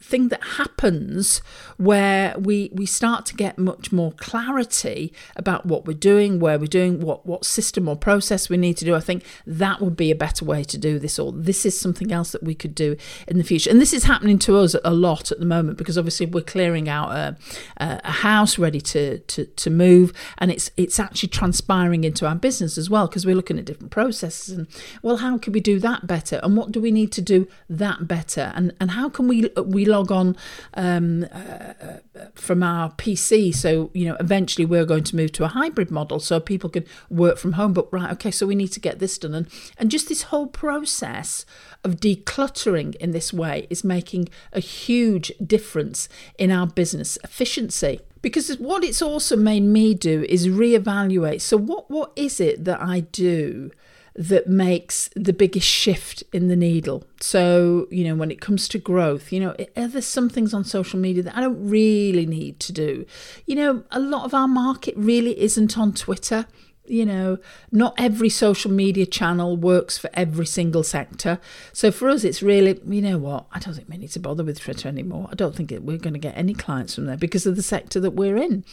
thing 0.00 0.28
that 0.28 0.42
happens 0.42 1.42
where 1.76 2.34
we 2.38 2.70
we 2.72 2.86
start 2.86 3.26
to 3.26 3.34
get 3.34 3.58
much 3.58 3.92
more 3.92 4.12
clarity 4.12 5.12
about 5.36 5.66
what 5.66 5.86
we're 5.86 5.92
doing, 5.92 6.40
where 6.40 6.58
we're 6.58 6.66
doing, 6.66 7.00
what 7.00 7.26
what 7.26 7.44
system 7.44 7.88
or 7.88 7.96
process 7.96 8.48
we 8.48 8.56
need 8.56 8.76
to 8.78 8.84
do. 8.84 8.94
I 8.94 9.00
think 9.00 9.24
that 9.46 9.80
would 9.80 9.96
be 9.96 10.10
a 10.10 10.16
better 10.16 10.44
way 10.44 10.64
to 10.64 10.78
do 10.78 10.98
this, 10.98 11.18
or 11.18 11.32
this 11.32 11.66
is 11.66 11.78
something 11.78 12.12
else 12.12 12.32
that 12.32 12.42
we 12.42 12.54
could 12.54 12.74
do 12.74 12.96
in 13.26 13.38
the 13.38 13.44
future. 13.44 13.70
And 13.70 13.80
this 13.80 13.92
is 13.92 14.04
happening 14.04 14.38
to 14.40 14.56
us 14.56 14.74
a 14.82 14.94
lot 14.94 15.30
at 15.32 15.40
the 15.40 15.46
moment 15.46 15.78
because 15.78 15.98
obviously 15.98 16.26
we're 16.26 16.40
clearing 16.42 16.88
out 16.88 17.10
a, 17.10 17.36
a 17.78 18.10
house 18.10 18.58
ready 18.58 18.80
to, 18.80 19.18
to 19.18 19.44
to 19.44 19.70
move, 19.70 20.12
and 20.38 20.50
it's 20.50 20.70
it's 20.76 21.00
actually 21.00 21.30
transpiring 21.30 22.04
into 22.04 22.26
our 22.26 22.34
business 22.34 22.60
business 22.60 22.76
as 22.76 22.90
well 22.90 23.06
because 23.06 23.24
we're 23.24 23.34
looking 23.34 23.58
at 23.58 23.64
different 23.64 23.90
processes 23.90 24.56
and 24.56 24.66
well 25.02 25.18
how 25.18 25.38
can 25.38 25.52
we 25.52 25.60
do 25.60 25.78
that 25.78 26.06
better? 26.06 26.40
And 26.42 26.56
what 26.56 26.72
do 26.72 26.80
we 26.80 26.90
need 26.90 27.12
to 27.12 27.22
do 27.22 27.48
that 27.68 28.06
better? 28.06 28.52
And 28.54 28.72
and 28.80 28.90
how 28.90 29.08
can 29.08 29.28
we 29.28 29.50
we 29.64 29.84
log 29.84 30.10
on 30.12 30.36
um, 30.74 31.26
uh, 31.32 31.98
from 32.34 32.62
our 32.62 32.90
PC 32.92 33.54
so 33.54 33.90
you 33.94 34.06
know 34.06 34.16
eventually 34.20 34.64
we're 34.64 34.84
going 34.84 35.04
to 35.04 35.16
move 35.16 35.32
to 35.32 35.44
a 35.44 35.48
hybrid 35.48 35.90
model 35.90 36.20
so 36.20 36.40
people 36.40 36.70
can 36.70 36.84
work 37.08 37.38
from 37.38 37.52
home 37.52 37.72
but 37.72 37.92
right 37.92 38.10
okay 38.10 38.30
so 38.30 38.46
we 38.46 38.54
need 38.54 38.72
to 38.72 38.80
get 38.80 38.98
this 38.98 39.18
done 39.18 39.34
and 39.34 39.48
and 39.78 39.90
just 39.90 40.08
this 40.08 40.22
whole 40.24 40.46
process 40.46 41.44
of 41.84 41.96
decluttering 41.96 42.94
in 42.96 43.10
this 43.12 43.32
way 43.32 43.66
is 43.70 43.84
making 43.84 44.28
a 44.52 44.60
huge 44.60 45.32
difference 45.44 46.08
in 46.38 46.50
our 46.50 46.66
business 46.66 47.18
efficiency 47.24 48.00
because 48.22 48.54
what 48.58 48.84
it's 48.84 49.02
also 49.02 49.36
made 49.36 49.62
me 49.62 49.94
do 49.94 50.24
is 50.28 50.48
reevaluate. 50.48 51.40
So 51.40 51.56
what 51.56 51.90
what 51.90 52.12
is 52.16 52.40
it 52.40 52.64
that 52.64 52.80
I 52.82 53.00
do 53.00 53.70
that 54.14 54.48
makes 54.48 55.08
the 55.14 55.32
biggest 55.32 55.66
shift 55.66 56.22
in 56.32 56.48
the 56.48 56.56
needle? 56.56 57.04
So, 57.20 57.86
you 57.90 58.04
know, 58.04 58.14
when 58.14 58.30
it 58.30 58.40
comes 58.40 58.68
to 58.68 58.78
growth, 58.78 59.32
you 59.32 59.40
know, 59.40 59.54
are 59.76 59.88
there 59.88 60.02
some 60.02 60.28
things 60.28 60.52
on 60.54 60.64
social 60.64 60.98
media 60.98 61.22
that 61.22 61.36
I 61.36 61.40
don't 61.40 61.68
really 61.68 62.26
need 62.26 62.60
to 62.60 62.72
do? 62.72 63.06
You 63.46 63.56
know, 63.56 63.84
a 63.90 64.00
lot 64.00 64.24
of 64.24 64.34
our 64.34 64.48
market 64.48 64.94
really 64.96 65.40
isn't 65.40 65.78
on 65.78 65.92
Twitter 65.92 66.46
you 66.90 67.06
know, 67.06 67.38
not 67.70 67.94
every 67.98 68.28
social 68.28 68.70
media 68.70 69.06
channel 69.06 69.56
works 69.56 69.96
for 69.96 70.10
every 70.14 70.46
single 70.46 70.82
sector. 70.82 71.38
So 71.72 71.90
for 71.90 72.08
us, 72.08 72.24
it's 72.24 72.42
really, 72.42 72.80
you 72.86 73.00
know 73.00 73.18
what, 73.18 73.46
I 73.52 73.58
don't 73.58 73.74
think 73.74 73.88
we 73.88 73.96
need 73.96 74.10
to 74.10 74.20
bother 74.20 74.44
with 74.44 74.60
Twitter 74.60 74.88
anymore. 74.88 75.28
I 75.30 75.34
don't 75.34 75.54
think 75.54 75.70
we're 75.70 75.98
going 75.98 76.14
to 76.14 76.18
get 76.18 76.36
any 76.36 76.54
clients 76.54 76.94
from 76.94 77.06
there 77.06 77.16
because 77.16 77.46
of 77.46 77.56
the 77.56 77.62
sector 77.62 78.00
that 78.00 78.12
we're 78.12 78.36
in. 78.36 78.64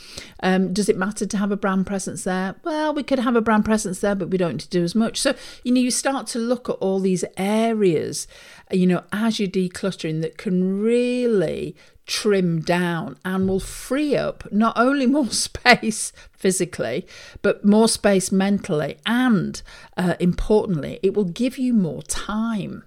Um, 0.41 0.74
does 0.74 0.89
it 0.89 0.97
matter 0.97 1.25
to 1.25 1.38
have 1.38 1.51
a 1.51 1.57
brand 1.57 1.86
presence 1.86 2.24
there? 2.24 2.55
Well, 2.63 2.93
we 2.93 3.03
could 3.03 3.19
have 3.19 3.36
a 3.36 3.41
brand 3.41 3.65
presence 3.65 4.00
there, 4.00 4.15
but 4.15 4.29
we 4.29 4.38
don't 4.38 4.53
need 4.53 4.59
to 4.62 4.69
do 4.69 4.83
as 4.83 4.95
much. 4.95 5.19
So, 5.21 5.36
you 5.63 5.71
know, 5.71 5.81
you 5.81 5.91
start 5.91 6.27
to 6.27 6.39
look 6.39 6.69
at 6.69 6.75
all 6.75 7.00
these 7.00 7.24
areas, 7.38 8.27
you 8.71 8.88
know, 8.88 9.03
as 9.12 9.39
you're 9.39 9.50
decluttering 9.50 10.21
that 10.21 10.38
can 10.38 10.81
really 10.81 11.75
trim 12.08 12.62
down 12.62 13.18
and 13.24 13.48
will 13.48 13.60
free 13.60 14.16
up 14.16 14.52
not 14.52 14.78
only 14.78 15.06
more 15.18 15.30
space 15.30 16.12
physically, 16.32 17.06
but 17.42 17.64
more 17.64 17.88
space 17.88 18.32
mentally. 18.32 18.98
And 19.06 19.62
uh, 19.96 20.16
importantly, 20.20 21.00
it 21.04 21.14
will 21.14 21.26
give 21.26 21.58
you 21.58 21.74
more 21.74 22.02
time. 22.04 22.84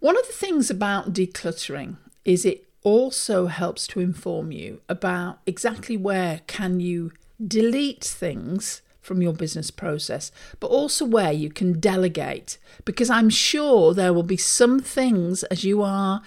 One 0.00 0.18
of 0.18 0.26
the 0.26 0.32
things 0.32 0.70
about 0.70 1.12
decluttering 1.12 1.96
is 2.24 2.44
it 2.44 2.66
also 2.82 3.46
helps 3.46 3.86
to 3.88 4.00
inform 4.00 4.52
you 4.52 4.80
about 4.88 5.38
exactly 5.46 5.96
where 5.96 6.40
can 6.46 6.80
you 6.80 7.12
delete 7.46 8.04
things 8.04 8.82
from 9.00 9.20
your 9.20 9.32
business 9.34 9.70
process, 9.70 10.32
but 10.60 10.68
also 10.68 11.04
where 11.04 11.32
you 11.32 11.50
can 11.50 11.78
delegate. 11.78 12.58
Because 12.84 13.10
I'm 13.10 13.28
sure 13.30 13.92
there 13.92 14.12
will 14.12 14.22
be 14.22 14.36
some 14.36 14.80
things 14.80 15.42
as 15.44 15.62
you 15.64 15.82
are 15.82 16.22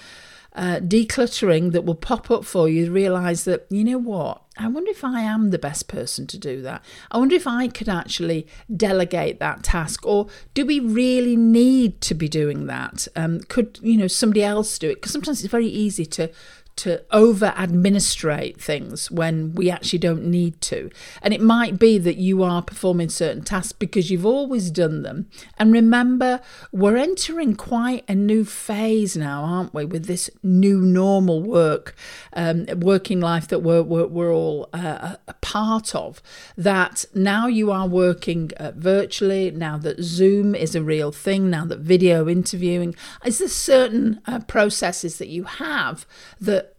uh, 0.58 0.80
decluttering 0.80 1.72
that 1.72 1.86
will 1.86 1.96
pop 1.96 2.32
up 2.32 2.44
for 2.44 2.68
you, 2.68 2.92
realize 2.92 3.46
that, 3.46 3.68
you 3.70 3.84
know 3.84 4.00
what, 4.00 4.42
I 4.58 4.68
wonder 4.68 4.90
if 4.90 5.04
I 5.04 5.22
am 5.22 5.52
the 5.52 5.60
best 5.60 5.88
person 5.88 6.26
to 6.28 6.38
do 6.38 6.64
that. 6.64 6.84
I 7.12 7.20
wonder 7.20 7.36
if 7.36 7.46
I 7.46 7.68
could 7.68 7.88
actually 7.88 8.48
delegate 8.76 9.40
that 9.40 9.64
task, 9.64 10.06
or 10.06 10.28
do 10.56 10.66
we 10.66 10.80
really 10.80 11.36
need 11.36 12.02
to 12.02 12.16
be 12.16 12.28
doing 12.28 12.66
that? 12.66 13.08
Um, 13.16 13.42
could 13.42 13.80
you 13.84 13.98
know 13.98 14.08
somebody 14.08 14.44
else 14.44 14.80
do 14.80 14.90
it? 14.90 14.96
Because 14.96 15.12
sometimes 15.12 15.44
it's 15.44 15.52
very 15.52 15.68
easy 15.68 16.06
to 16.08 16.32
to 16.78 17.04
over 17.12 17.48
administrate 17.58 18.62
things 18.62 19.12
when 19.12 19.54
we 19.54 19.70
actually 19.70 20.00
don't 20.00 20.26
need 20.26 20.62
to. 20.62 20.90
And 21.22 21.34
it 21.34 21.42
might 21.42 21.80
be 21.80 21.98
that 21.98 22.18
you 22.18 22.44
are 22.44 22.62
performing 22.62 23.10
certain 23.10 23.44
tasks 23.44 23.72
because 23.72 24.10
you've 24.10 24.26
always 24.26 24.72
done 24.72 25.02
them. 25.02 25.28
And 25.58 25.74
remember, 25.74 26.40
we're 26.72 26.98
entering 26.98 27.56
quite 27.56 28.04
a 28.08 28.16
new 28.16 28.46
phase 28.46 29.18
now, 29.18 29.44
aren't 29.44 29.74
we, 29.74 29.86
with 29.86 30.06
this 30.06 30.30
new 30.44 30.80
normal 30.82 31.42
work, 31.42 31.96
um, 32.34 32.66
working 32.78 33.20
life 33.20 33.48
that 33.48 33.60
we're, 33.60 33.82
we're, 33.82 34.08
we're 34.08 34.34
all 34.34 34.70
uh, 34.74 35.16
a 35.28 35.34
part 35.36 35.96
of. 35.96 36.22
That 36.56 37.06
now 37.14 37.48
you 37.48 37.72
are 37.72 37.88
working 37.88 38.52
uh, 38.58 38.72
virtually, 38.76 39.52
now 39.52 39.78
that 39.80 40.02
Zoom 40.02 40.54
is 40.56 40.76
a 40.76 40.84
real 40.84 41.12
thing, 41.12 41.50
now 41.50 41.66
that 41.66 41.80
video 41.80 42.30
interviewing, 42.30 42.96
is 43.26 43.40
there 43.40 43.48
certain 43.48 44.22
uh, 44.26 44.40
processes 44.42 45.18
that 45.18 45.28
you 45.28 45.44
have 45.44 46.06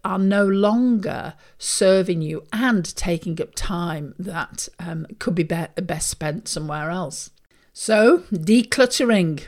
are 0.03 0.19
no 0.19 0.45
longer 0.45 1.33
serving 1.57 2.21
you 2.21 2.43
and 2.51 2.95
taking 2.95 3.41
up 3.41 3.55
time 3.55 4.15
that 4.17 4.67
um, 4.79 5.07
could 5.19 5.35
be, 5.35 5.43
be 5.43 5.65
best 5.81 6.09
spent 6.09 6.47
somewhere 6.47 6.89
else. 6.89 7.31
So, 7.73 8.19
decluttering, 8.31 9.47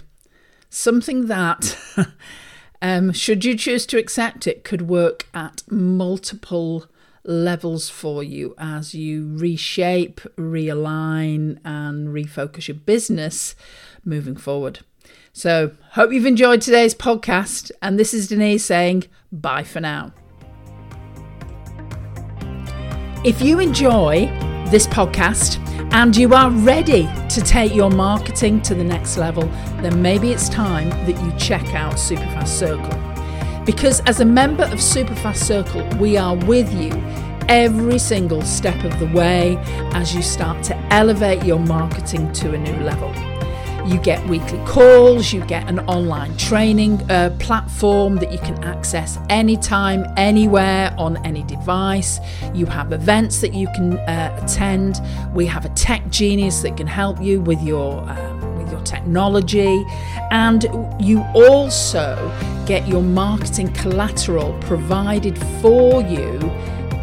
something 0.69 1.27
that, 1.27 1.77
um, 2.81 3.11
should 3.11 3.43
you 3.43 3.55
choose 3.55 3.85
to 3.87 3.97
accept 3.97 4.47
it, 4.47 4.63
could 4.63 4.83
work 4.83 5.27
at 5.33 5.63
multiple 5.69 6.85
levels 7.23 7.89
for 7.89 8.23
you 8.23 8.55
as 8.57 8.95
you 8.95 9.35
reshape, 9.35 10.21
realign, 10.37 11.59
and 11.63 12.09
refocus 12.09 12.67
your 12.67 12.75
business 12.75 13.55
moving 14.03 14.35
forward. 14.35 14.79
So, 15.33 15.71
hope 15.91 16.11
you've 16.11 16.25
enjoyed 16.25 16.61
today's 16.61 16.95
podcast. 16.95 17.71
And 17.81 17.97
this 17.97 18.13
is 18.13 18.27
Denise 18.27 18.65
saying 18.65 19.05
bye 19.31 19.63
for 19.63 19.79
now. 19.79 20.13
If 23.23 23.39
you 23.39 23.59
enjoy 23.59 24.25
this 24.71 24.87
podcast 24.87 25.59
and 25.93 26.17
you 26.17 26.33
are 26.33 26.49
ready 26.49 27.07
to 27.29 27.41
take 27.41 27.75
your 27.75 27.91
marketing 27.91 28.63
to 28.63 28.73
the 28.73 28.83
next 28.83 29.15
level, 29.15 29.43
then 29.83 30.01
maybe 30.01 30.31
it's 30.31 30.49
time 30.49 30.89
that 30.89 31.23
you 31.23 31.31
check 31.37 31.75
out 31.75 31.93
Superfast 31.97 32.47
Circle. 32.47 33.63
Because 33.63 33.99
as 34.07 34.21
a 34.21 34.25
member 34.25 34.63
of 34.63 34.79
Superfast 34.79 35.37
Circle, 35.37 35.87
we 35.99 36.17
are 36.17 36.35
with 36.35 36.73
you 36.73 36.91
every 37.47 37.99
single 37.99 38.41
step 38.41 38.83
of 38.83 38.97
the 38.97 39.15
way 39.15 39.55
as 39.93 40.15
you 40.15 40.23
start 40.23 40.63
to 40.63 40.75
elevate 40.91 41.43
your 41.43 41.59
marketing 41.59 42.33
to 42.33 42.55
a 42.55 42.57
new 42.57 42.77
level. 42.77 43.13
You 43.85 43.99
get 43.99 44.25
weekly 44.27 44.59
calls, 44.65 45.33
you 45.33 45.43
get 45.45 45.67
an 45.67 45.79
online 45.81 46.37
training 46.37 47.01
uh, 47.09 47.35
platform 47.39 48.17
that 48.17 48.31
you 48.31 48.37
can 48.37 48.63
access 48.63 49.17
anytime, 49.29 50.05
anywhere, 50.17 50.93
on 50.99 51.17
any 51.25 51.43
device. 51.43 52.19
You 52.53 52.67
have 52.67 52.93
events 52.93 53.41
that 53.41 53.55
you 53.55 53.67
can 53.73 53.93
uh, 53.93 54.39
attend. 54.43 55.01
We 55.33 55.47
have 55.47 55.65
a 55.65 55.69
tech 55.69 56.07
genius 56.09 56.61
that 56.61 56.77
can 56.77 56.85
help 56.85 57.21
you 57.21 57.41
with 57.41 57.61
your. 57.63 58.07
Um, 58.09 58.41
with 58.57 58.71
your 58.71 58.81
technology, 58.81 59.83
and 60.29 60.63
you 60.99 61.23
also 61.33 62.31
get 62.67 62.87
your 62.87 63.01
marketing 63.01 63.73
collateral 63.73 64.55
provided 64.61 65.37
for 65.61 66.03
you 66.03 66.39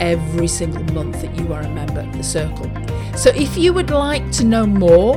every 0.01 0.47
single 0.47 0.85
month 0.95 1.21
that 1.23 1.37
you 1.37 1.53
are 1.53 1.63
a 1.63 1.69
member 1.71 2.01
of 2.01 2.17
the 2.17 2.23
circle. 2.23 2.71
So, 3.17 3.31
if 3.31 3.57
you 3.57 3.73
would 3.73 3.91
like 3.91 4.31
to 4.33 4.45
know 4.45 4.67
more 4.67 5.17